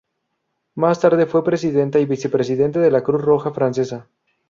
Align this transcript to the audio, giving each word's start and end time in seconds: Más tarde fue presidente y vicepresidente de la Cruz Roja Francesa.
Más 0.73 0.99
tarde 0.99 1.27
fue 1.27 1.43
presidente 1.43 2.01
y 2.01 2.07
vicepresidente 2.07 2.79
de 2.79 2.89
la 2.89 3.03
Cruz 3.03 3.21
Roja 3.21 3.51
Francesa. 3.53 4.07